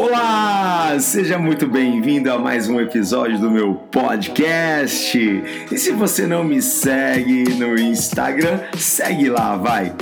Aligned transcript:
Olá, 0.00 0.96
seja 1.00 1.36
muito 1.36 1.66
bem-vindo 1.66 2.30
a 2.30 2.38
mais 2.38 2.68
um 2.68 2.80
episódio 2.80 3.36
do 3.40 3.50
meu 3.50 3.74
podcast. 3.74 5.18
E 5.18 5.76
se 5.76 5.90
você 5.90 6.24
não 6.24 6.44
me 6.44 6.62
segue 6.62 7.52
no 7.54 7.76
Instagram, 7.76 8.60
segue 8.76 9.28
lá, 9.28 9.56
vai, 9.56 9.92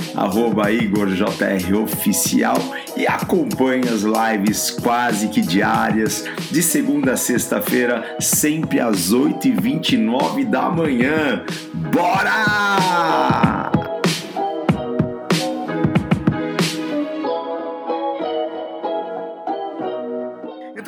IgorJROficial 0.71 2.59
e 2.95 3.07
acompanhe 3.07 3.89
as 3.89 4.03
lives 4.03 4.69
quase 4.69 5.29
que 5.29 5.41
diárias, 5.41 6.25
de 6.51 6.61
segunda 6.61 7.13
a 7.13 7.17
sexta-feira, 7.17 8.17
sempre 8.19 8.79
às 8.79 9.11
8h29 9.11 10.45
da 10.45 10.69
manhã. 10.69 11.43
Bora! 11.73 13.26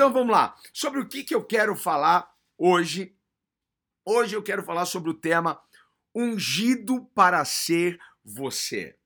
Então 0.10 0.22
vamos 0.22 0.34
lá. 0.34 0.58
Sobre 0.74 1.00
o 1.02 1.08
que, 1.08 1.24
que 1.24 1.36
eu 1.36 1.46
quero 1.46 1.76
falar 1.76 2.36
hoje. 2.58 3.16
Hoje 4.04 4.36
eu 4.36 4.42
quero 4.42 4.64
falar 4.64 4.88
sobre 4.88 5.12
o 5.12 5.14
tema 5.14 5.62
ungido 6.16 7.06
para 7.14 7.46
ser 7.46 8.00
você. 8.26 8.98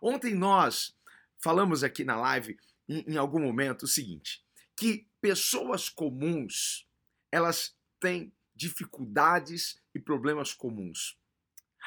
Ontem 0.00 0.32
nós 0.32 0.96
falamos 1.40 1.82
aqui 1.82 2.04
na 2.04 2.14
live, 2.14 2.56
em, 2.88 3.00
em 3.14 3.16
algum 3.16 3.40
momento, 3.40 3.82
o 3.82 3.88
seguinte: 3.88 4.46
que 4.76 5.08
pessoas 5.20 5.88
comuns 5.88 6.88
elas 7.32 7.76
têm 7.98 8.32
dificuldades 8.54 9.82
e 9.92 9.98
problemas 9.98 10.54
comuns. 10.54 11.18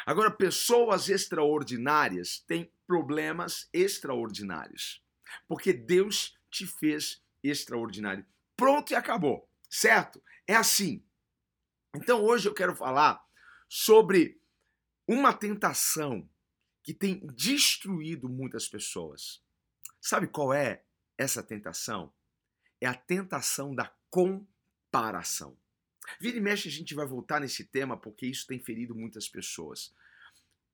Agora, 0.05 0.29
pessoas 0.29 1.07
extraordinárias 1.07 2.43
têm 2.45 2.69
problemas 2.85 3.69
extraordinários. 3.71 5.01
Porque 5.47 5.71
Deus 5.71 6.37
te 6.51 6.67
fez 6.67 7.23
extraordinário. 7.49 8.25
Pronto 8.55 8.91
e 8.91 8.95
acabou, 8.95 9.49
certo? 9.69 10.21
É 10.47 10.55
assim. 10.55 11.03
Então 11.95 12.23
hoje 12.23 12.47
eu 12.47 12.53
quero 12.53 12.75
falar 12.75 13.23
sobre 13.67 14.39
uma 15.07 15.33
tentação 15.33 16.29
que 16.83 16.93
tem 16.93 17.25
destruído 17.33 18.29
muitas 18.29 18.67
pessoas. 18.67 19.43
Sabe 19.99 20.27
qual 20.27 20.53
é 20.53 20.83
essa 21.17 21.41
tentação? 21.41 22.13
É 22.79 22.87
a 22.87 22.93
tentação 22.93 23.73
da 23.73 23.91
comparação. 24.09 25.57
Vira 26.19 26.37
e 26.37 26.41
mexe, 26.41 26.67
a 26.67 26.71
gente 26.71 26.93
vai 26.93 27.07
voltar 27.07 27.39
nesse 27.39 27.65
tema 27.65 27.97
porque 27.97 28.27
isso 28.27 28.45
tem 28.45 28.59
ferido 28.59 28.95
muitas 28.95 29.27
pessoas. 29.27 29.93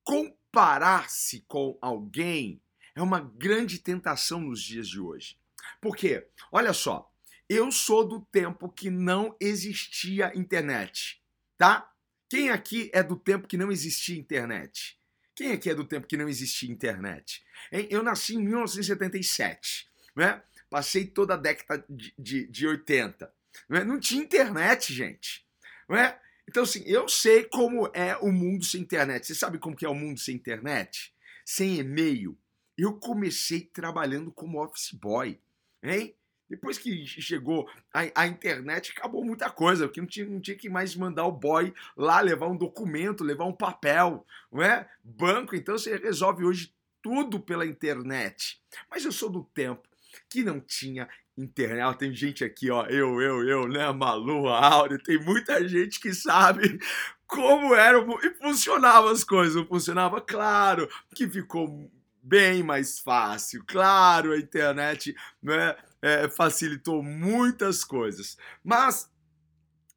Comparar-se 0.04 1.40
com 1.42 1.78
alguém 1.80 2.62
é 2.94 3.00
uma 3.00 3.20
grande 3.20 3.78
tentação 3.78 4.40
nos 4.40 4.62
dias 4.62 4.88
de 4.88 5.00
hoje. 5.00 5.38
Por 5.80 5.96
quê? 5.96 6.26
Olha 6.50 6.72
só, 6.72 7.10
eu 7.48 7.70
sou 7.70 8.06
do 8.06 8.20
tempo 8.20 8.68
que 8.68 8.90
não 8.90 9.36
existia 9.40 10.32
internet, 10.34 11.22
tá? 11.58 11.90
Quem 12.28 12.50
aqui 12.50 12.90
é 12.94 13.02
do 13.02 13.16
tempo 13.16 13.46
que 13.46 13.58
não 13.58 13.70
existia 13.70 14.18
internet? 14.18 14.98
Quem 15.34 15.52
aqui 15.52 15.68
é 15.68 15.74
do 15.74 15.84
tempo 15.84 16.06
que 16.06 16.16
não 16.16 16.28
existia 16.28 16.70
internet? 16.70 17.44
Eu 17.90 18.02
nasci 18.02 18.36
em 18.36 18.42
1977, 18.42 19.88
né? 20.16 20.42
Passei 20.70 21.06
toda 21.06 21.34
a 21.34 21.36
década 21.36 21.84
de, 21.88 22.14
de, 22.18 22.46
de 22.46 22.66
80. 22.66 23.30
Né? 23.68 23.84
Não 23.84 24.00
tinha 24.00 24.22
internet, 24.22 24.94
gente. 24.94 25.46
Né? 25.88 26.18
Então, 26.48 26.62
assim, 26.62 26.82
eu 26.86 27.08
sei 27.08 27.44
como 27.44 27.90
é 27.92 28.16
o 28.16 28.32
mundo 28.32 28.64
sem 28.64 28.80
internet. 28.80 29.26
Você 29.26 29.34
sabe 29.34 29.58
como 29.58 29.76
que 29.76 29.84
é 29.84 29.88
o 29.88 29.94
mundo 29.94 30.18
sem 30.18 30.34
internet? 30.34 31.14
Sem 31.44 31.78
e-mail. 31.78 32.38
Eu 32.78 32.94
comecei 32.98 33.60
trabalhando 33.60 34.32
como 34.32 34.62
office 34.62 34.92
boy 34.92 35.38
hein? 35.82 36.14
Depois 36.48 36.76
que 36.76 37.06
chegou 37.06 37.66
a, 37.94 38.22
a, 38.22 38.26
internet, 38.26 38.92
acabou 38.94 39.24
muita 39.24 39.48
coisa, 39.48 39.86
porque 39.86 40.02
não 40.02 40.06
tinha, 40.06 40.26
não 40.26 40.38
tinha 40.38 40.56
que 40.56 40.68
mais 40.68 40.94
mandar 40.94 41.24
o 41.24 41.32
boy 41.32 41.72
lá 41.96 42.20
levar 42.20 42.46
um 42.48 42.56
documento, 42.56 43.24
levar 43.24 43.46
um 43.46 43.54
papel, 43.54 44.26
não 44.52 44.62
é? 44.62 44.86
Banco, 45.02 45.56
então 45.56 45.78
você 45.78 45.96
resolve 45.96 46.44
hoje 46.44 46.74
tudo 47.00 47.40
pela 47.40 47.64
internet. 47.64 48.60
Mas 48.90 49.04
eu 49.04 49.12
sou 49.12 49.30
do 49.30 49.44
tempo 49.44 49.88
que 50.28 50.44
não 50.44 50.60
tinha 50.60 51.08
internet. 51.38 51.98
Tem 51.98 52.14
gente 52.14 52.44
aqui, 52.44 52.70
ó, 52.70 52.84
eu, 52.86 53.20
eu, 53.20 53.48
eu, 53.48 53.68
né? 53.68 53.90
Malu, 53.90 54.48
a 54.48 54.74
Áurea, 54.74 54.98
tem 54.98 55.18
muita 55.18 55.66
gente 55.66 55.98
que 56.00 56.12
sabe 56.12 56.78
como 57.26 57.74
eram 57.74 58.06
e 58.22 58.30
funcionavam 58.34 59.10
as 59.10 59.24
coisas. 59.24 59.56
Não 59.56 59.66
funcionava, 59.66 60.20
claro, 60.20 60.88
que 61.14 61.28
ficou 61.28 61.90
bem 62.22 62.62
mais 62.62 62.98
fácil. 62.98 63.64
Claro, 63.66 64.32
a 64.32 64.38
internet 64.38 65.14
né, 65.42 65.76
é, 66.00 66.28
facilitou 66.28 67.02
muitas 67.02 67.82
coisas. 67.82 68.36
Mas 68.62 69.10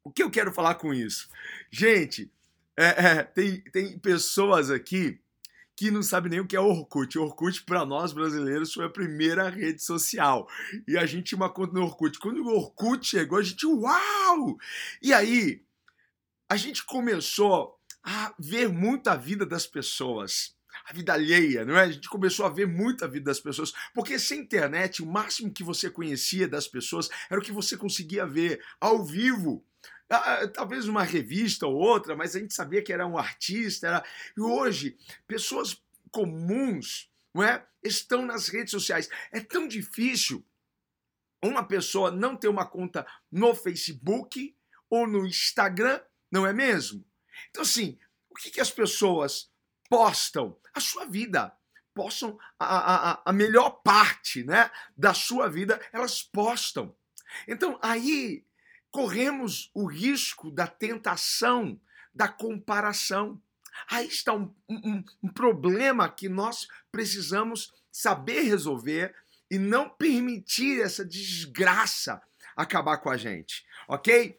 o 0.02 0.10
que 0.10 0.22
eu 0.22 0.30
quero 0.30 0.52
falar 0.52 0.74
com 0.74 0.92
isso? 0.92 1.28
Gente, 1.70 2.30
é, 2.76 3.06
é, 3.06 3.22
tem, 3.22 3.60
tem 3.72 3.98
pessoas 3.98 4.70
aqui 4.70 5.20
que 5.76 5.90
não 5.90 6.02
sabem 6.02 6.30
nem 6.30 6.40
o 6.40 6.46
que 6.46 6.56
é 6.56 6.60
Orkut. 6.60 7.18
Orkut, 7.18 7.62
para 7.64 7.84
nós 7.84 8.12
brasileiros, 8.12 8.72
foi 8.72 8.86
a 8.86 8.90
primeira 8.90 9.50
rede 9.50 9.82
social. 9.82 10.48
E 10.88 10.96
a 10.96 11.04
gente 11.04 11.24
tinha 11.24 11.36
uma 11.36 11.52
conta 11.52 11.74
no 11.74 11.82
Orkut. 11.82 12.18
Quando 12.18 12.42
o 12.42 12.56
Orkut 12.56 13.06
chegou, 13.06 13.38
a 13.38 13.42
gente, 13.42 13.66
uau! 13.66 14.56
E 15.02 15.12
aí, 15.12 15.62
a 16.48 16.56
gente 16.56 16.82
começou 16.82 17.78
a 18.02 18.34
ver 18.38 18.70
muito 18.70 19.08
a 19.08 19.16
vida 19.16 19.44
das 19.44 19.66
pessoas 19.66 20.55
a 20.88 20.92
vida 20.92 21.12
alheia, 21.12 21.64
não 21.64 21.76
é? 21.76 21.82
A 21.82 21.90
gente 21.90 22.08
começou 22.08 22.46
a 22.46 22.48
ver 22.48 22.66
muito 22.66 23.04
a 23.04 23.08
vida 23.08 23.24
das 23.24 23.40
pessoas, 23.40 23.72
porque 23.92 24.18
sem 24.18 24.40
internet, 24.40 25.02
o 25.02 25.06
máximo 25.06 25.52
que 25.52 25.64
você 25.64 25.90
conhecia 25.90 26.46
das 26.46 26.68
pessoas 26.68 27.08
era 27.28 27.40
o 27.40 27.42
que 27.42 27.50
você 27.50 27.76
conseguia 27.76 28.24
ver 28.24 28.64
ao 28.80 29.04
vivo. 29.04 29.64
Ah, 30.08 30.34
ah, 30.34 30.48
talvez 30.48 30.86
uma 30.86 31.02
revista 31.02 31.66
ou 31.66 31.74
outra, 31.74 32.14
mas 32.14 32.36
a 32.36 32.38
gente 32.38 32.54
sabia 32.54 32.82
que 32.82 32.92
era 32.92 33.04
um 33.04 33.18
artista. 33.18 33.88
Era... 33.88 34.04
E 34.36 34.40
hoje, 34.40 34.96
pessoas 35.26 35.82
comuns 36.12 37.10
não 37.34 37.42
é? 37.42 37.66
estão 37.82 38.24
nas 38.24 38.48
redes 38.48 38.70
sociais. 38.70 39.10
É 39.32 39.40
tão 39.40 39.66
difícil 39.66 40.46
uma 41.42 41.66
pessoa 41.66 42.10
não 42.10 42.36
ter 42.36 42.48
uma 42.48 42.64
conta 42.64 43.04
no 43.30 43.54
Facebook 43.54 44.56
ou 44.88 45.06
no 45.06 45.26
Instagram, 45.26 46.00
não 46.30 46.46
é 46.46 46.52
mesmo? 46.52 47.04
Então, 47.50 47.62
assim, 47.62 47.98
o 48.30 48.34
que, 48.36 48.50
que 48.50 48.60
as 48.60 48.70
pessoas 48.70 49.50
postam 49.88 50.56
a 50.76 50.80
sua 50.80 51.06
vida, 51.06 51.56
postam 51.94 52.38
a, 52.58 53.12
a, 53.12 53.22
a 53.24 53.32
melhor 53.32 53.70
parte 53.82 54.44
né, 54.44 54.70
da 54.94 55.14
sua 55.14 55.48
vida, 55.48 55.80
elas 55.90 56.22
postam. 56.22 56.94
Então 57.48 57.78
aí 57.82 58.44
corremos 58.90 59.70
o 59.74 59.86
risco 59.86 60.50
da 60.50 60.66
tentação, 60.66 61.80
da 62.14 62.28
comparação. 62.28 63.40
Aí 63.90 64.06
está 64.06 64.34
um, 64.34 64.54
um, 64.68 65.04
um 65.22 65.28
problema 65.32 66.08
que 66.10 66.28
nós 66.28 66.68
precisamos 66.92 67.72
saber 67.90 68.42
resolver 68.42 69.14
e 69.50 69.58
não 69.58 69.88
permitir 69.88 70.82
essa 70.82 71.04
desgraça 71.04 72.22
acabar 72.54 72.98
com 72.98 73.08
a 73.08 73.16
gente, 73.16 73.64
ok? 73.88 74.38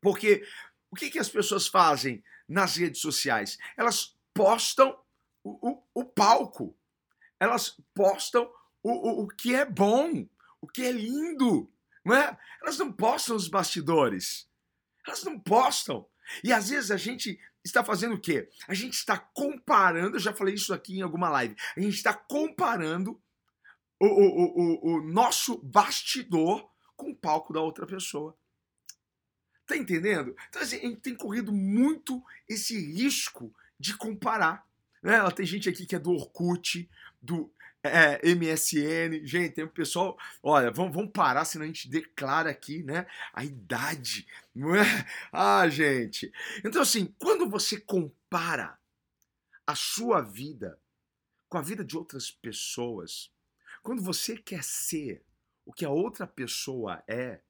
Porque 0.00 0.44
o 0.90 0.96
que, 0.96 1.10
que 1.10 1.18
as 1.18 1.28
pessoas 1.28 1.68
fazem 1.68 2.24
nas 2.48 2.76
redes 2.76 3.00
sociais? 3.00 3.58
Elas 3.76 4.16
postam 4.34 4.96
o, 5.42 5.70
o, 5.70 5.82
o 5.94 6.04
palco, 6.04 6.76
elas 7.38 7.80
postam 7.94 8.50
o, 8.82 8.90
o, 8.90 9.24
o 9.24 9.28
que 9.28 9.54
é 9.54 9.64
bom, 9.64 10.26
o 10.60 10.66
que 10.66 10.82
é 10.82 10.92
lindo, 10.92 11.70
não 12.04 12.14
é? 12.14 12.38
Elas 12.62 12.78
não 12.78 12.92
postam 12.92 13.36
os 13.36 13.48
bastidores, 13.48 14.48
elas 15.06 15.24
não 15.24 15.38
postam. 15.38 16.06
E 16.44 16.52
às 16.52 16.68
vezes 16.68 16.90
a 16.90 16.96
gente 16.96 17.40
está 17.64 17.84
fazendo 17.84 18.14
o 18.14 18.20
quê? 18.20 18.48
A 18.68 18.74
gente 18.74 18.94
está 18.94 19.18
comparando, 19.18 20.16
eu 20.16 20.20
já 20.20 20.32
falei 20.32 20.54
isso 20.54 20.72
aqui 20.72 20.98
em 20.98 21.02
alguma 21.02 21.28
live, 21.28 21.56
a 21.76 21.80
gente 21.80 21.96
está 21.96 22.14
comparando 22.14 23.20
o, 23.98 24.06
o, 24.06 24.94
o, 24.94 24.94
o 24.96 25.02
nosso 25.02 25.58
bastidor 25.58 26.70
com 26.96 27.10
o 27.10 27.16
palco 27.16 27.52
da 27.52 27.60
outra 27.60 27.86
pessoa. 27.86 28.36
Tá 29.66 29.76
entendendo? 29.76 30.34
Então, 30.48 30.62
assim, 30.62 30.78
a 30.78 30.80
gente 30.80 31.00
tem 31.00 31.14
corrido 31.14 31.52
muito 31.52 32.22
esse 32.48 32.78
risco 32.92 33.54
de 33.78 33.96
comparar. 33.96 34.66
Né? 35.02 35.14
Ela 35.14 35.30
tem 35.30 35.46
gente 35.46 35.68
aqui 35.68 35.86
que 35.86 35.94
é 35.94 35.98
do 35.98 36.12
Orkut, 36.12 36.88
do 37.20 37.52
é, 37.82 38.20
MSN. 38.34 39.24
Gente, 39.24 39.54
tem 39.54 39.64
um 39.64 39.68
pessoal. 39.68 40.18
Olha, 40.42 40.70
vamos, 40.70 40.94
vamos 40.94 41.12
parar, 41.12 41.44
senão 41.44 41.64
a 41.64 41.68
gente 41.68 41.88
declara 41.88 42.50
aqui, 42.50 42.82
né? 42.82 43.06
A 43.32 43.44
idade. 43.44 44.26
Não 44.54 44.74
é? 44.74 44.82
Ah, 45.32 45.68
gente. 45.68 46.32
Então, 46.64 46.82
assim, 46.82 47.14
quando 47.18 47.48
você 47.48 47.80
compara 47.80 48.78
a 49.66 49.74
sua 49.74 50.20
vida 50.20 50.78
com 51.48 51.58
a 51.58 51.62
vida 51.62 51.84
de 51.84 51.96
outras 51.96 52.30
pessoas, 52.30 53.30
quando 53.82 54.02
você 54.02 54.36
quer 54.36 54.62
ser 54.62 55.24
o 55.64 55.72
que 55.72 55.84
a 55.84 55.90
outra 55.90 56.26
pessoa 56.26 57.02
é, 57.08 57.40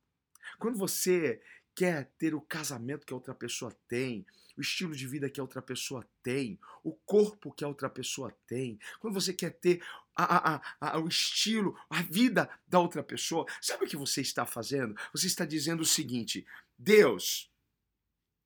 quando 0.58 0.78
você 0.78 1.40
quer 1.80 2.12
ter 2.18 2.34
o 2.34 2.42
casamento 2.42 3.06
que 3.06 3.12
a 3.14 3.16
outra 3.16 3.34
pessoa 3.34 3.74
tem, 3.88 4.26
o 4.54 4.60
estilo 4.60 4.94
de 4.94 5.06
vida 5.06 5.30
que 5.30 5.40
a 5.40 5.42
outra 5.42 5.62
pessoa 5.62 6.06
tem, 6.22 6.60
o 6.84 6.92
corpo 6.92 7.50
que 7.50 7.64
a 7.64 7.68
outra 7.68 7.88
pessoa 7.88 8.30
tem, 8.46 8.78
quando 8.98 9.14
você 9.14 9.32
quer 9.32 9.48
ter 9.48 9.82
a, 10.14 10.56
a, 10.56 10.76
a, 10.78 10.98
o 10.98 11.08
estilo, 11.08 11.74
a 11.88 12.02
vida 12.02 12.50
da 12.68 12.78
outra 12.78 13.02
pessoa, 13.02 13.46
sabe 13.62 13.86
o 13.86 13.88
que 13.88 13.96
você 13.96 14.20
está 14.20 14.44
fazendo? 14.44 14.94
Você 15.10 15.26
está 15.26 15.46
dizendo 15.46 15.80
o 15.80 15.86
seguinte: 15.86 16.46
Deus, 16.76 17.50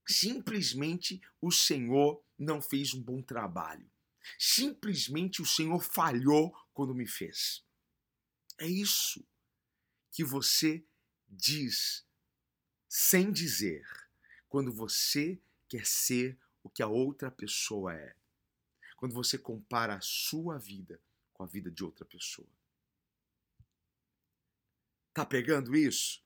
simplesmente 0.06 1.20
o 1.40 1.50
Senhor 1.50 2.22
não 2.38 2.62
fez 2.62 2.94
um 2.94 3.02
bom 3.02 3.20
trabalho. 3.20 3.90
Simplesmente 4.38 5.42
o 5.42 5.46
Senhor 5.46 5.82
falhou 5.82 6.54
quando 6.72 6.94
me 6.94 7.08
fez. 7.08 7.64
É 8.60 8.66
isso 8.68 9.26
que 10.12 10.22
você 10.22 10.86
diz 11.26 12.06
sem 12.96 13.32
dizer 13.32 13.84
quando 14.48 14.72
você 14.72 15.36
quer 15.68 15.84
ser 15.84 16.38
o 16.62 16.70
que 16.70 16.80
a 16.80 16.86
outra 16.86 17.28
pessoa 17.28 17.92
é. 17.92 18.14
Quando 18.96 19.12
você 19.12 19.36
compara 19.36 19.96
a 19.96 20.00
sua 20.00 20.58
vida 20.58 21.00
com 21.32 21.42
a 21.42 21.46
vida 21.46 21.72
de 21.72 21.82
outra 21.82 22.04
pessoa. 22.04 22.46
Tá 25.12 25.26
pegando 25.26 25.74
isso? 25.74 26.22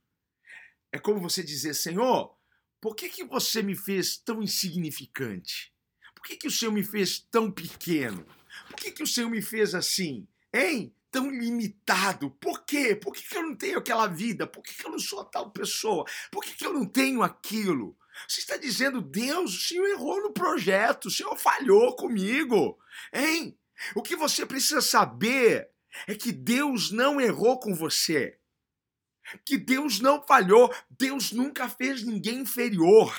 É 0.93 0.99
como 0.99 1.23
você 1.23 1.43
dizer, 1.43 1.73
Senhor, 1.73 2.37
por 2.83 2.95
que, 2.95 3.09
que 3.09 3.25
você 3.25 3.63
me 3.63 3.75
fez 3.75 4.19
tão 4.19 4.43
insignificante? 4.43 5.73
Por 6.15 6.23
que, 6.23 6.37
que 6.37 6.49
o 6.49 6.51
Senhor 6.51 6.73
me 6.73 6.85
fez 6.85 7.19
tão 7.19 7.51
pequeno? 7.51 8.27
Por 8.67 8.77
que, 8.77 8.93
que 8.93 9.03
o 9.03 9.07
Senhor 9.07 9.31
me 9.31 9.41
fez 9.41 9.75
assim? 9.75 10.29
Hein? 10.53 10.95
Tão 11.11 11.31
limitado? 11.31 12.31
Por 12.33 12.65
quê? 12.65 12.95
Por 12.95 13.13
que, 13.13 13.23
que 13.23 13.37
eu 13.37 13.43
não 13.43 13.57
tenho 13.57 13.79
aquela 13.79 14.07
vida? 14.07 14.47
Por 14.47 14.63
que, 14.63 14.75
que 14.75 14.87
eu 14.87 14.91
não 14.91 14.99
sou 14.99 15.21
a 15.21 15.25
tal 15.25 15.51
pessoa? 15.51 16.05
Por 16.31 16.43
que, 16.43 16.55
que 16.55 16.67
eu 16.67 16.73
não 16.73 16.87
tenho 16.87 17.23
aquilo? 17.23 17.97
Você 18.27 18.41
está 18.41 18.57
dizendo, 18.57 19.01
Deus, 19.01 19.55
o 19.55 19.61
Senhor 19.61 19.87
errou 19.87 20.21
no 20.23 20.33
projeto, 20.33 21.07
o 21.07 21.11
Senhor 21.11 21.37
falhou 21.37 21.95
comigo. 21.95 22.79
Hein? 23.13 23.59
O 23.95 24.03
que 24.03 24.17
você 24.17 24.45
precisa 24.45 24.81
saber 24.81 25.71
é 26.07 26.15
que 26.15 26.33
Deus 26.33 26.91
não 26.91 27.21
errou 27.21 27.61
com 27.61 27.75
você. 27.75 28.39
Que 29.45 29.57
Deus 29.57 30.01
não 30.01 30.23
falhou. 30.23 30.75
Deus 30.91 31.33
nunca 31.33 31.69
fez 31.69 32.03
ninguém 32.03 32.41
inferior. 32.41 33.15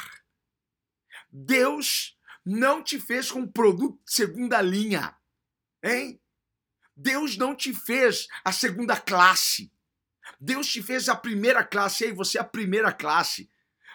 Deus 1.31 2.17
não 2.45 2.83
te 2.83 2.99
fez 2.99 3.31
com 3.31 3.47
produto 3.47 3.99
de 4.03 4.13
segunda 4.13 4.61
linha. 4.61 5.15
Hein? 5.83 6.18
Deus 7.01 7.37
não 7.37 7.55
te 7.55 7.73
fez 7.73 8.27
a 8.43 8.51
segunda 8.51 8.97
classe. 8.97 9.71
Deus 10.37 10.67
te 10.67 10.83
fez 10.83 11.07
a 11.07 11.15
primeira 11.15 11.63
classe. 11.63 12.03
Ei, 12.03 12.11
você 12.11 12.37
é 12.37 12.41
a 12.41 12.43
primeira 12.43 12.91
classe. 12.91 13.49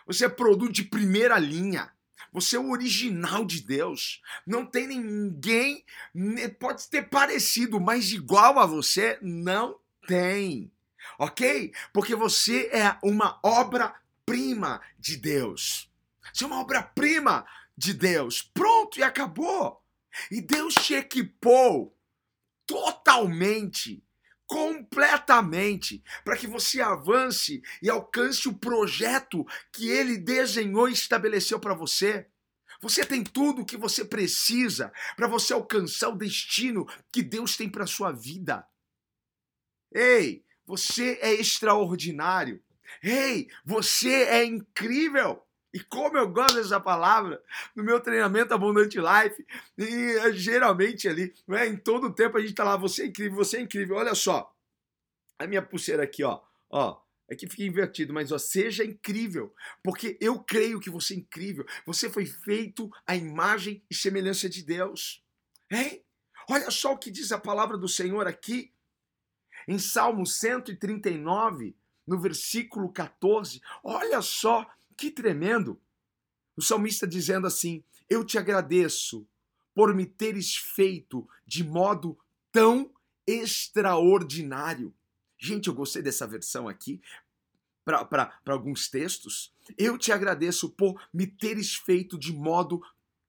Você 0.06 0.24
é 0.24 0.28
produto 0.28 0.72
de 0.72 0.84
primeira 0.84 1.38
linha. 1.38 1.92
Você 2.32 2.56
é 2.56 2.58
o 2.58 2.70
original 2.70 3.44
de 3.44 3.60
Deus. 3.60 4.22
Não 4.46 4.64
tem 4.64 4.88
ninguém, 4.88 5.84
pode 6.58 6.88
ter 6.88 7.02
parecido, 7.10 7.78
mas 7.78 8.10
igual 8.10 8.58
a 8.58 8.64
você, 8.64 9.18
não 9.20 9.78
tem. 10.08 10.72
Ok? 11.18 11.74
Porque 11.92 12.14
você 12.14 12.70
é 12.72 12.96
uma 13.02 13.38
obra-prima 13.42 14.80
de 14.98 15.18
Deus. 15.18 15.90
Você 16.32 16.44
é 16.44 16.46
uma 16.46 16.60
obra-prima 16.60 17.46
de 17.76 17.92
Deus. 17.92 18.40
Pronto, 18.42 18.98
e 18.98 19.02
acabou. 19.02 19.84
E 20.30 20.40
Deus 20.40 20.74
te 20.74 20.94
equipou 20.94 21.94
totalmente, 22.66 24.02
completamente, 24.46 26.02
para 26.25 26.37
que 26.37 26.46
você 26.46 26.81
avance 26.81 27.62
e 27.82 27.90
alcance 27.90 28.49
o 28.49 28.58
projeto 28.58 29.44
que 29.72 29.88
ele 29.88 30.19
desenhou 30.19 30.88
e 30.88 30.93
estabeleceu 30.93 31.58
para 31.58 31.75
você. 31.75 32.28
Você 32.81 33.05
tem 33.05 33.25
tudo 33.25 33.62
o 33.62 33.64
que 33.64 33.76
você 33.76 34.05
precisa 34.05 34.93
para 35.16 35.26
você 35.26 35.52
alcançar 35.52 36.11
o 36.11 36.16
destino 36.16 36.87
que 37.11 37.22
Deus 37.22 37.56
tem 37.56 37.69
para 37.69 37.87
sua 37.87 38.12
vida. 38.12 38.67
Ei, 39.93 40.44
você 40.67 41.19
é 41.22 41.32
extraordinário. 41.32 42.62
Ei, 43.02 43.49
você 43.64 44.25
é 44.25 44.44
incrível. 44.44 45.44
E 45.74 45.80
como 45.80 46.16
eu 46.16 46.28
gosto 46.28 46.54
dessa 46.54 46.78
palavra, 46.78 47.42
no 47.74 47.82
meu 47.82 47.98
treinamento 47.98 48.54
Abundante 48.54 48.96
Life, 48.96 49.44
e 49.76 49.84
eh, 49.84 50.32
geralmente 50.32 51.08
ali, 51.08 51.34
né, 51.48 51.66
em 51.66 51.76
todo 51.76 52.06
o 52.06 52.12
tempo 52.14 52.38
a 52.38 52.40
gente 52.40 52.50
está 52.50 52.62
lá, 52.62 52.76
você 52.76 53.02
é 53.02 53.06
incrível, 53.06 53.36
você 53.36 53.56
é 53.56 53.60
incrível. 53.60 53.96
Olha 53.96 54.14
só, 54.14 54.54
a 55.36 55.48
minha 55.48 55.60
pulseira 55.60 56.04
aqui, 56.04 56.22
ó, 56.22 56.40
ó, 56.70 57.02
é 57.28 57.34
que 57.34 57.48
fica 57.48 57.64
invertido, 57.64 58.14
mas 58.14 58.30
ó, 58.30 58.38
seja 58.38 58.84
incrível, 58.84 59.52
porque 59.82 60.16
eu 60.20 60.38
creio 60.38 60.78
que 60.78 60.88
você 60.88 61.14
é 61.14 61.16
incrível. 61.16 61.66
Você 61.84 62.08
foi 62.08 62.24
feito 62.24 62.88
à 63.04 63.16
imagem 63.16 63.82
e 63.90 63.94
semelhança 63.96 64.48
de 64.48 64.62
Deus. 64.62 65.24
Hein? 65.68 66.04
Olha 66.48 66.70
só 66.70 66.92
o 66.92 66.98
que 66.98 67.10
diz 67.10 67.32
a 67.32 67.38
palavra 67.38 67.76
do 67.76 67.88
Senhor 67.88 68.28
aqui. 68.28 68.72
Em 69.66 69.78
Salmo 69.78 70.24
139, 70.24 71.74
no 72.06 72.20
versículo 72.20 72.92
14, 72.92 73.60
olha 73.82 74.22
só 74.22 74.64
que 74.96 75.11
tremendo! 75.11 75.79
O 76.56 76.62
salmista 76.62 77.06
dizendo 77.06 77.46
assim: 77.46 77.85
Eu 78.08 78.25
te 78.25 78.38
agradeço 78.38 79.29
por 79.75 79.94
me 79.94 80.06
teres 80.06 80.56
feito 80.56 81.29
de 81.46 81.62
modo 81.64 82.19
tão 82.52 82.91
extraordinário. 83.26 84.94
Gente, 85.37 85.69
eu 85.69 85.75
gostei 85.75 86.00
dessa 86.02 86.26
versão 86.26 86.67
aqui 86.69 87.02
para 87.85 88.32
alguns 88.46 88.88
textos. 88.88 89.52
Eu 89.76 89.99
te 89.99 90.11
agradeço 90.12 90.70
por 90.70 90.99
me 91.12 91.26
teres 91.26 91.75
feito 91.75 92.17
de 92.19 92.32
modo 92.32 92.81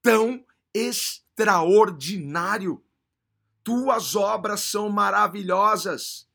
tão 0.02 0.46
extraordinário. 0.74 2.82
Tuas 3.64 4.16
obras 4.16 4.62
são 4.62 4.90
maravilhosas. 4.90 6.30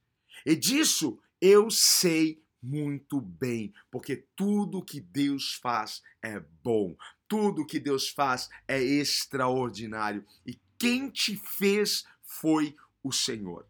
E 0.45 0.55
disso 0.57 1.19
eu 1.41 1.71
sei 1.71 2.43
muito 2.63 3.21
bem, 3.21 3.73
porque 3.91 4.25
tudo 4.37 4.85
que 4.85 5.01
Deus 5.01 5.55
faz 5.55 6.03
é 6.23 6.41
bom, 6.63 6.97
tudo 7.27 7.67
que 7.67 7.79
Deus 7.79 8.09
faz 8.09 8.49
é 8.67 8.83
extraordinário 8.83 10.25
e 10.47 10.59
quem 10.79 11.11
te 11.11 11.37
fez 11.37 12.05
foi 12.23 12.77
o 13.03 13.13
Senhor. 13.13 13.67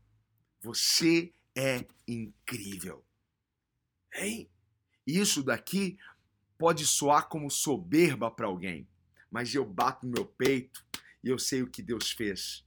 Você 0.62 1.32
é 1.56 1.86
incrível. 2.06 3.04
Hein? 4.14 4.48
Isso 5.06 5.42
daqui 5.42 5.98
pode 6.58 6.86
soar 6.86 7.28
como 7.28 7.50
soberba 7.50 8.30
para 8.30 8.46
alguém, 8.46 8.86
mas 9.30 9.54
eu 9.54 9.64
bato 9.64 10.06
no 10.06 10.12
meu 10.12 10.26
peito 10.26 10.84
e 11.22 11.28
eu 11.28 11.38
sei 11.38 11.62
o 11.62 11.70
que 11.70 11.82
Deus 11.82 12.10
fez. 12.10 12.64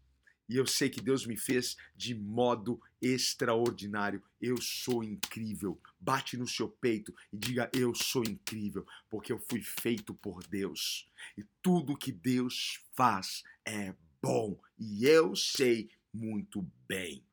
E 0.48 0.58
eu 0.58 0.68
sei 0.68 0.90
que 0.90 1.02
Deus 1.02 1.26
me 1.26 1.38
fez 1.38 1.78
de 1.96 2.14
modo 2.14 2.82
extraordinário. 3.02 4.22
Eu 4.42 4.58
sou 4.62 5.04
incrível. 5.04 5.82
Bate 6.00 6.36
no 6.38 6.48
seu 6.48 6.70
peito 6.70 7.14
e 7.32 7.38
diga: 7.38 7.72
Eu 7.74 7.96
sou 7.96 8.24
incrível, 8.24 8.86
porque 9.10 9.32
eu 9.32 9.40
fui 9.40 9.62
feito 9.62 10.14
por 10.14 10.46
Deus. 10.46 11.10
E 11.38 11.46
tudo 11.62 11.98
que 11.98 12.12
Deus 12.12 12.84
faz 12.94 13.44
é 13.66 13.96
bom. 14.22 14.60
E 14.78 15.06
eu 15.06 15.36
sei 15.36 15.90
muito 16.14 16.62
bem. 16.88 17.26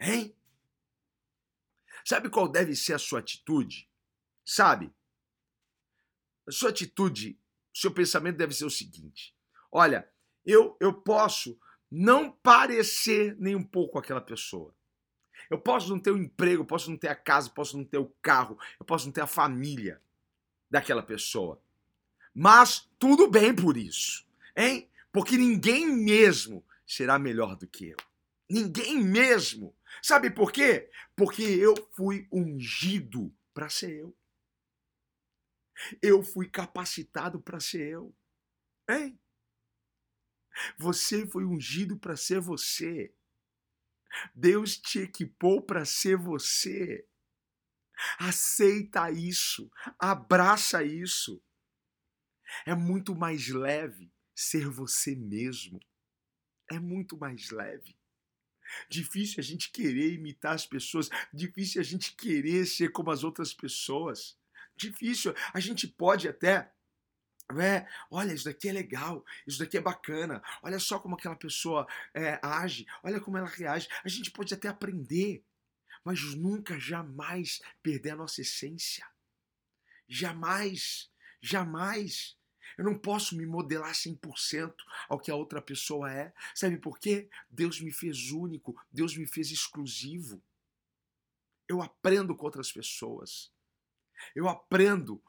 Hein? 0.00 0.34
Sabe 2.04 2.30
qual 2.30 2.48
deve 2.48 2.76
ser 2.76 2.92
a 2.92 2.98
sua 2.98 3.18
atitude? 3.18 3.90
Sabe? 4.44 4.92
A 6.46 6.52
sua 6.52 6.70
atitude, 6.70 7.38
o 7.74 7.78
seu 7.78 7.92
pensamento 7.92 8.36
deve 8.36 8.54
ser 8.54 8.64
o 8.64 8.70
seguinte: 8.70 9.36
olha, 9.72 10.08
eu, 10.44 10.76
eu 10.80 10.94
posso 10.94 11.58
não 11.98 12.30
parecer 12.30 13.34
nem 13.38 13.56
um 13.56 13.62
pouco 13.62 13.98
aquela 13.98 14.20
pessoa. 14.20 14.74
Eu 15.48 15.58
posso 15.58 15.88
não 15.88 15.98
ter 15.98 16.10
o 16.10 16.18
emprego, 16.18 16.60
eu 16.60 16.66
posso 16.66 16.90
não 16.90 16.98
ter 16.98 17.08
a 17.08 17.14
casa, 17.14 17.48
eu 17.48 17.54
posso 17.54 17.74
não 17.74 17.84
ter 17.84 17.96
o 17.96 18.12
carro, 18.20 18.58
eu 18.78 18.84
posso 18.84 19.06
não 19.06 19.12
ter 19.12 19.22
a 19.22 19.26
família 19.26 20.02
daquela 20.70 21.02
pessoa. 21.02 21.58
Mas 22.34 22.90
tudo 22.98 23.30
bem 23.30 23.54
por 23.54 23.78
isso, 23.78 24.26
hein? 24.54 24.90
Porque 25.10 25.38
ninguém 25.38 25.86
mesmo 25.86 26.62
será 26.86 27.18
melhor 27.18 27.56
do 27.56 27.66
que 27.66 27.88
eu. 27.88 27.96
Ninguém 28.46 29.02
mesmo. 29.02 29.74
Sabe 30.02 30.30
por 30.30 30.52
quê? 30.52 30.90
Porque 31.16 31.42
eu 31.42 31.74
fui 31.92 32.28
ungido 32.30 33.34
para 33.54 33.70
ser 33.70 34.00
eu. 34.00 34.14
Eu 36.02 36.22
fui 36.22 36.46
capacitado 36.46 37.40
para 37.40 37.58
ser 37.58 37.88
eu. 37.88 38.14
Hein? 38.86 39.18
Você 40.78 41.26
foi 41.26 41.44
ungido 41.44 41.98
para 41.98 42.16
ser 42.16 42.40
você. 42.40 43.14
Deus 44.34 44.76
te 44.76 45.00
equipou 45.00 45.62
para 45.62 45.84
ser 45.84 46.16
você. 46.16 47.06
Aceita 48.18 49.10
isso, 49.10 49.70
abraça 49.98 50.82
isso. 50.82 51.42
É 52.64 52.74
muito 52.74 53.14
mais 53.14 53.48
leve 53.48 54.12
ser 54.34 54.68
você 54.68 55.14
mesmo. 55.14 55.80
É 56.70 56.78
muito 56.78 57.16
mais 57.16 57.50
leve. 57.50 57.96
Difícil 58.88 59.36
a 59.38 59.42
gente 59.42 59.70
querer 59.70 60.12
imitar 60.12 60.54
as 60.54 60.66
pessoas, 60.66 61.08
difícil 61.32 61.80
a 61.80 61.84
gente 61.84 62.14
querer 62.14 62.66
ser 62.66 62.90
como 62.90 63.10
as 63.10 63.22
outras 63.24 63.54
pessoas. 63.54 64.36
difícil. 64.76 65.34
A 65.54 65.60
gente 65.60 65.88
pode 65.88 66.28
até 66.28 66.70
é, 67.54 67.86
olha, 68.10 68.32
isso 68.32 68.44
daqui 68.46 68.68
é 68.68 68.72
legal, 68.72 69.24
isso 69.46 69.58
daqui 69.58 69.76
é 69.76 69.80
bacana, 69.80 70.42
olha 70.62 70.78
só 70.80 70.98
como 70.98 71.14
aquela 71.14 71.36
pessoa 71.36 71.86
é, 72.12 72.40
age, 72.42 72.86
olha 73.02 73.20
como 73.20 73.38
ela 73.38 73.46
reage. 73.46 73.88
A 74.04 74.08
gente 74.08 74.30
pode 74.30 74.52
até 74.52 74.68
aprender, 74.68 75.44
mas 76.04 76.20
nunca, 76.34 76.78
jamais 76.78 77.60
perder 77.82 78.10
a 78.10 78.16
nossa 78.16 78.40
essência. 78.40 79.06
Jamais, 80.08 81.10
jamais. 81.40 82.36
Eu 82.76 82.84
não 82.84 82.98
posso 82.98 83.36
me 83.36 83.46
modelar 83.46 83.92
100% 83.92 84.74
ao 85.08 85.18
que 85.18 85.30
a 85.30 85.36
outra 85.36 85.62
pessoa 85.62 86.12
é. 86.12 86.32
Sabe 86.54 86.76
por 86.76 86.98
quê? 86.98 87.28
Deus 87.48 87.80
me 87.80 87.92
fez 87.92 88.32
único, 88.32 88.76
Deus 88.92 89.16
me 89.16 89.26
fez 89.26 89.50
exclusivo. 89.50 90.42
Eu 91.68 91.80
aprendo 91.80 92.34
com 92.34 92.44
outras 92.44 92.72
pessoas. 92.72 93.52
Eu 94.34 94.48
aprendo 94.48 95.22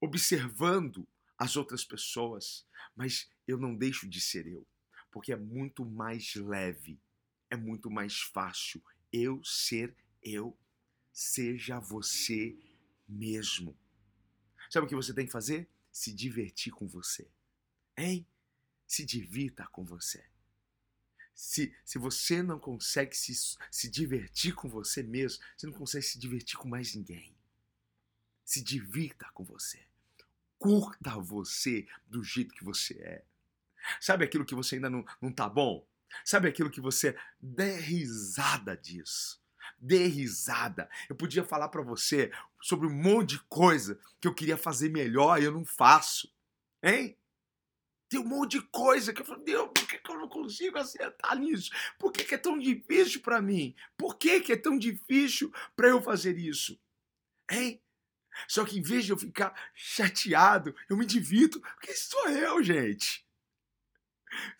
observando 0.00 1.06
as 1.40 1.56
outras 1.56 1.82
pessoas, 1.82 2.66
mas 2.94 3.30
eu 3.48 3.56
não 3.56 3.74
deixo 3.74 4.06
de 4.06 4.20
ser 4.20 4.46
eu, 4.46 4.68
porque 5.10 5.32
é 5.32 5.36
muito 5.36 5.86
mais 5.86 6.34
leve, 6.34 7.00
é 7.48 7.56
muito 7.56 7.90
mais 7.90 8.20
fácil 8.20 8.84
eu 9.10 9.42
ser 9.42 9.96
eu. 10.22 10.54
Seja 11.10 11.80
você 11.80 12.58
mesmo. 13.08 13.76
Sabe 14.70 14.84
o 14.84 14.88
que 14.88 14.94
você 14.94 15.14
tem 15.14 15.24
que 15.24 15.32
fazer? 15.32 15.68
Se 15.90 16.12
divertir 16.12 16.72
com 16.74 16.86
você. 16.86 17.28
Hein? 17.96 18.26
Se 18.86 19.04
divirta 19.04 19.66
com 19.68 19.82
você. 19.82 20.22
Se, 21.34 21.74
se 21.86 21.98
você 21.98 22.42
não 22.42 22.60
consegue 22.60 23.16
se, 23.16 23.32
se 23.70 23.90
divertir 23.90 24.54
com 24.54 24.68
você 24.68 25.02
mesmo, 25.02 25.42
você 25.56 25.66
não 25.66 25.72
consegue 25.72 26.04
se 26.04 26.18
divertir 26.18 26.58
com 26.58 26.68
mais 26.68 26.94
ninguém. 26.94 27.34
Se 28.44 28.62
divirta 28.62 29.28
com 29.32 29.42
você. 29.42 29.89
Curta 30.60 31.18
você 31.18 31.86
do 32.06 32.22
jeito 32.22 32.54
que 32.54 32.62
você 32.62 32.92
é. 33.00 33.24
Sabe 33.98 34.26
aquilo 34.26 34.44
que 34.44 34.54
você 34.54 34.74
ainda 34.74 34.90
não, 34.90 35.02
não 35.18 35.32
tá 35.32 35.48
bom? 35.48 35.88
Sabe 36.22 36.48
aquilo 36.48 36.70
que 36.70 36.82
você 36.82 37.16
dê 37.40 37.76
risada 37.76 38.76
disso? 38.76 39.40
Dê 39.78 40.06
risada. 40.06 40.90
Eu 41.08 41.16
podia 41.16 41.42
falar 41.42 41.70
para 41.70 41.80
você 41.80 42.30
sobre 42.60 42.86
um 42.86 42.92
monte 42.92 43.30
de 43.30 43.38
coisa 43.44 43.98
que 44.20 44.28
eu 44.28 44.34
queria 44.34 44.58
fazer 44.58 44.90
melhor 44.90 45.40
e 45.40 45.44
eu 45.44 45.52
não 45.52 45.64
faço. 45.64 46.30
Hein? 46.82 47.16
Tem 48.10 48.20
um 48.20 48.28
monte 48.28 48.58
de 48.58 48.62
coisa 48.66 49.14
que 49.14 49.22
eu 49.22 49.24
falo, 49.24 49.42
Deus, 49.42 49.70
por 49.74 49.88
que, 49.88 49.98
que 49.98 50.10
eu 50.10 50.18
não 50.18 50.28
consigo 50.28 50.76
acertar 50.76 51.38
nisso? 51.38 51.70
Por 51.98 52.12
que, 52.12 52.22
que 52.22 52.34
é 52.34 52.38
tão 52.38 52.58
difícil 52.58 53.22
para 53.22 53.40
mim? 53.40 53.74
Por 53.96 54.18
que, 54.18 54.40
que 54.40 54.52
é 54.52 54.56
tão 54.58 54.76
difícil 54.76 55.50
para 55.74 55.88
eu 55.88 56.02
fazer 56.02 56.36
isso? 56.36 56.78
Hein? 57.50 57.80
Só 58.48 58.64
que 58.64 58.78
em 58.78 58.82
vez 58.82 59.04
de 59.04 59.12
eu 59.12 59.18
ficar 59.18 59.54
chateado, 59.74 60.74
eu 60.88 60.96
me 60.96 61.06
divirto, 61.06 61.60
porque 61.60 61.94
sou 61.94 62.28
eu, 62.28 62.62
gente. 62.62 63.24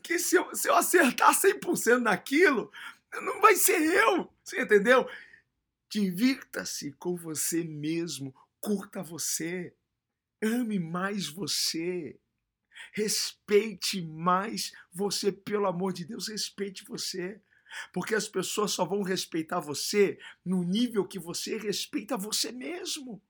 Que 0.03 0.19
se 0.19 0.37
eu, 0.37 0.55
se 0.55 0.69
eu 0.69 0.75
acertar 0.75 1.33
100% 1.33 1.99
naquilo, 1.99 2.73
não 3.23 3.41
vai 3.41 3.57
ser 3.57 3.81
eu. 3.81 4.33
Você 4.43 4.63
entendeu? 4.63 5.09
Divirta-se 5.89 6.93
com 6.93 7.17
você 7.17 7.65
mesmo, 7.65 8.35
curta 8.61 9.03
você, 9.03 9.75
ame 10.43 10.79
mais 10.79 11.27
você, 11.27 12.19
respeite 12.93 14.01
mais 14.01 14.73
você, 14.93 15.33
pelo 15.33 15.67
amor 15.67 15.93
de 15.93 16.05
Deus, 16.05 16.29
respeite 16.29 16.85
você. 16.85 17.41
Porque 17.93 18.15
as 18.15 18.29
pessoas 18.29 18.73
só 18.73 18.85
vão 18.85 19.03
respeitar 19.03 19.61
você 19.61 20.19
no 20.45 20.65
nível 20.65 21.07
que 21.07 21.19
você 21.19 21.57
respeita 21.57 22.17
você 22.17 22.51
mesmo. 22.51 23.23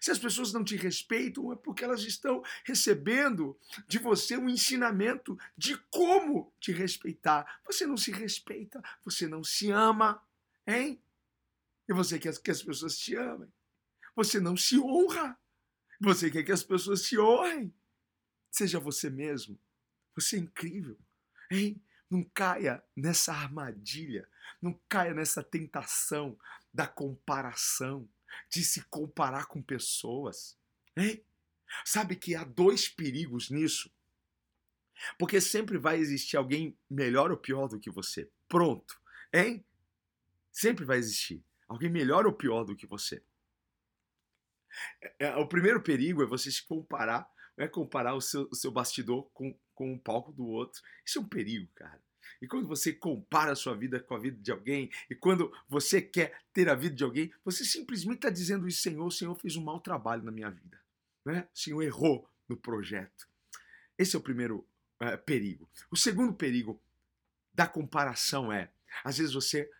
Se 0.00 0.10
as 0.10 0.18
pessoas 0.18 0.52
não 0.52 0.62
te 0.62 0.76
respeitam, 0.76 1.52
é 1.52 1.56
porque 1.56 1.84
elas 1.84 2.02
estão 2.02 2.42
recebendo 2.64 3.58
de 3.86 3.98
você 3.98 4.36
um 4.36 4.48
ensinamento 4.48 5.38
de 5.56 5.76
como 5.90 6.52
te 6.60 6.72
respeitar. 6.72 7.60
Você 7.64 7.86
não 7.86 7.96
se 7.96 8.10
respeita, 8.10 8.82
você 9.04 9.26
não 9.26 9.42
se 9.42 9.70
ama, 9.70 10.22
hein? 10.66 11.02
E 11.88 11.92
você 11.92 12.18
quer 12.18 12.36
que 12.38 12.50
as 12.50 12.62
pessoas 12.62 12.98
te 12.98 13.16
amem. 13.16 13.50
Você 14.14 14.38
não 14.38 14.56
se 14.56 14.78
honra. 14.78 15.38
Você 16.00 16.30
quer 16.30 16.42
que 16.42 16.52
as 16.52 16.62
pessoas 16.62 17.02
te 17.02 17.18
honrem. 17.18 17.74
Seja 18.50 18.78
você 18.78 19.08
mesmo. 19.08 19.58
Você 20.14 20.36
é 20.36 20.40
incrível, 20.40 20.98
hein? 21.50 21.82
Não 22.10 22.24
caia 22.24 22.82
nessa 22.96 23.32
armadilha, 23.32 24.26
não 24.60 24.78
caia 24.88 25.14
nessa 25.14 25.42
tentação 25.42 26.38
da 26.72 26.86
comparação 26.86 28.08
de 28.50 28.64
se 28.64 28.82
comparar 28.84 29.46
com 29.46 29.62
pessoas. 29.62 30.58
Hein? 30.96 31.24
Sabe 31.84 32.16
que 32.16 32.34
há 32.34 32.44
dois 32.44 32.88
perigos 32.88 33.50
nisso. 33.50 33.90
Porque 35.18 35.40
sempre 35.40 35.78
vai 35.78 35.98
existir 35.98 36.36
alguém 36.36 36.76
melhor 36.90 37.30
ou 37.30 37.36
pior 37.36 37.68
do 37.68 37.78
que 37.78 37.90
você. 37.90 38.30
Pronto. 38.48 39.00
Hein? 39.32 39.64
Sempre 40.50 40.84
vai 40.84 40.98
existir 40.98 41.44
alguém 41.68 41.90
melhor 41.90 42.26
ou 42.26 42.32
pior 42.32 42.64
do 42.64 42.74
que 42.74 42.86
você. 42.86 43.22
É, 45.00 45.26
é, 45.26 45.36
o 45.36 45.46
primeiro 45.46 45.82
perigo 45.82 46.22
é 46.22 46.26
você 46.26 46.50
se 46.50 46.64
comparar, 46.64 47.30
é 47.56 47.68
comparar 47.68 48.14
o 48.14 48.20
seu, 48.20 48.48
o 48.50 48.54
seu 48.54 48.70
bastidor 48.70 49.30
com, 49.32 49.56
com 49.74 49.94
o 49.94 49.98
palco 49.98 50.32
do 50.32 50.46
outro. 50.46 50.82
Isso 51.04 51.18
é 51.18 51.22
um 51.22 51.28
perigo, 51.28 51.68
cara. 51.74 52.02
E 52.40 52.46
quando 52.46 52.66
você 52.66 52.92
compara 52.92 53.52
a 53.52 53.56
sua 53.56 53.74
vida 53.74 54.00
com 54.00 54.14
a 54.14 54.18
vida 54.18 54.36
de 54.40 54.50
alguém, 54.50 54.90
e 55.10 55.14
quando 55.14 55.52
você 55.68 56.00
quer 56.00 56.40
ter 56.52 56.68
a 56.68 56.74
vida 56.74 56.94
de 56.94 57.04
alguém, 57.04 57.32
você 57.44 57.64
simplesmente 57.64 58.16
está 58.16 58.30
dizendo 58.30 58.66
isso, 58.66 58.82
Senhor, 58.82 59.06
o 59.06 59.10
Senhor 59.10 59.34
fez 59.34 59.56
um 59.56 59.62
mau 59.62 59.80
trabalho 59.80 60.22
na 60.22 60.30
minha 60.30 60.50
vida. 60.50 60.80
Né? 61.24 61.48
O 61.54 61.58
Senhor 61.58 61.82
errou 61.82 62.28
no 62.48 62.56
projeto. 62.56 63.28
Esse 63.96 64.16
é 64.16 64.18
o 64.18 64.22
primeiro 64.22 64.66
é, 65.00 65.16
perigo. 65.16 65.68
O 65.90 65.96
segundo 65.96 66.32
perigo 66.32 66.80
da 67.52 67.66
comparação 67.66 68.52
é, 68.52 68.70
às 69.04 69.18
vezes 69.18 69.34
você 69.34 69.70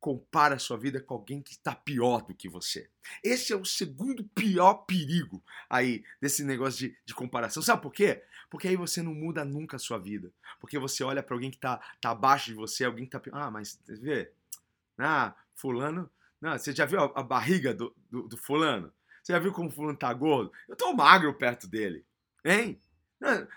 compara 0.00 0.54
a 0.54 0.58
sua 0.58 0.76
vida 0.76 1.00
com 1.00 1.14
alguém 1.14 1.42
que 1.42 1.52
está 1.52 1.74
pior 1.74 2.22
do 2.22 2.34
que 2.34 2.48
você. 2.48 2.88
Esse 3.22 3.52
é 3.52 3.56
o 3.56 3.64
segundo 3.64 4.24
pior 4.34 4.74
perigo 4.86 5.42
aí 5.68 6.04
desse 6.20 6.44
negócio 6.44 6.88
de, 6.88 6.96
de 7.04 7.14
comparação. 7.14 7.62
Sabe 7.62 7.82
por 7.82 7.92
quê? 7.92 8.22
Porque 8.48 8.68
aí 8.68 8.76
você 8.76 9.02
não 9.02 9.14
muda 9.14 9.44
nunca 9.44 9.76
a 9.76 9.80
sua 9.80 9.98
vida. 9.98 10.32
Porque 10.60 10.78
você 10.78 11.02
olha 11.02 11.22
para 11.22 11.34
alguém 11.34 11.50
que 11.50 11.56
está 11.56 11.78
tá 12.00 12.10
abaixo 12.10 12.46
de 12.46 12.54
você, 12.54 12.84
alguém 12.84 13.04
que 13.04 13.08
está 13.08 13.20
pior. 13.20 13.36
Ah, 13.36 13.50
mas 13.50 13.80
vê, 13.86 14.30
ah, 14.98 15.34
fulano, 15.54 16.08
não, 16.40 16.56
você 16.56 16.72
já 16.72 16.86
viu 16.86 17.00
a, 17.00 17.20
a 17.20 17.22
barriga 17.22 17.74
do, 17.74 17.94
do, 18.10 18.22
do, 18.22 18.36
fulano? 18.36 18.92
Você 19.22 19.32
já 19.32 19.38
viu 19.38 19.52
como 19.52 19.68
o 19.68 19.72
fulano 19.72 19.98
tá 19.98 20.12
gordo? 20.12 20.52
Eu 20.68 20.76
tô 20.76 20.92
magro 20.92 21.34
perto 21.34 21.66
dele, 21.66 22.04
hein? 22.44 22.80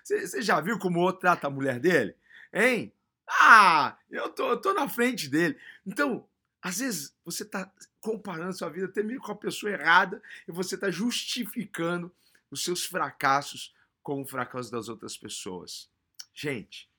Você, 0.04 0.28
você 0.28 0.42
já 0.42 0.60
viu 0.60 0.80
como 0.80 1.00
o 1.00 1.04
outro 1.04 1.22
trata 1.22 1.48
a 1.48 1.52
mulher 1.52 1.80
dele? 1.80 2.16
Hein? 2.52 2.92
Ah, 3.28 3.96
eu 4.10 4.30
tô, 4.30 4.50
eu 4.50 4.58
tô 4.58 4.74
na 4.74 4.90
frente 4.90 5.30
dele. 5.30 5.58
Então, 5.86 6.28
às 6.62 6.78
vezes 6.78 7.16
você 7.26 7.44
está 7.44 7.72
comparando 8.00 8.54
sua 8.54 8.70
vida 8.70 8.86
até 8.86 9.02
mesmo 9.02 9.24
com 9.24 9.32
a 9.32 9.36
pessoa 9.36 9.72
errada 9.72 10.22
e 10.48 10.52
você 10.52 10.76
está 10.76 10.92
justificando 10.92 12.14
os 12.52 12.64
seus 12.64 12.86
fracassos 12.86 13.74
com 14.04 14.22
o 14.22 14.28
fracasso 14.28 14.72
das 14.72 14.88
outras 14.88 15.18
pessoas. 15.18 15.90
Gente, 16.34 16.90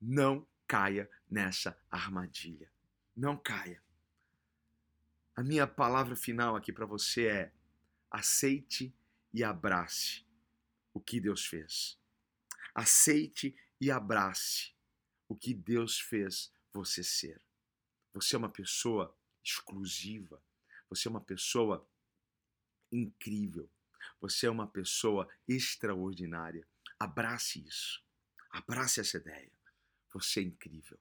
não 0.00 0.46
caia 0.66 1.10
nessa 1.30 1.78
armadilha. 1.90 2.70
Não 3.16 3.36
caia. 3.36 3.82
A 5.36 5.42
minha 5.42 5.66
palavra 5.66 6.16
final 6.16 6.56
aqui 6.56 6.72
para 6.72 6.86
você 6.86 7.26
é: 7.26 7.52
aceite 8.10 8.94
e 9.32 9.44
abrace 9.44 10.24
o 10.94 11.00
que 11.00 11.20
Deus 11.20 11.44
fez. 11.44 11.98
Aceite 12.74 13.56
e 13.80 13.90
abrace 13.90 14.72
o 15.28 15.36
que 15.36 15.52
Deus 15.52 16.00
fez 16.00 16.52
você 16.72 17.02
ser. 17.02 17.40
Você 18.12 18.34
é 18.34 18.38
uma 18.38 18.50
pessoa 18.50 19.16
exclusiva. 19.42 20.42
Você 20.88 21.08
é 21.08 21.10
uma 21.10 21.20
pessoa 21.20 21.88
incrível. 22.90 23.70
Você 24.20 24.46
é 24.46 24.50
uma 24.50 24.66
pessoa 24.66 25.28
extraordinária. 25.46 26.66
Abrace 26.98 27.64
isso. 27.66 28.02
Abrace 28.50 29.00
essa 29.00 29.18
ideia. 29.18 29.52
Você 30.12 30.40
é 30.40 30.44
incrível. 30.44 30.98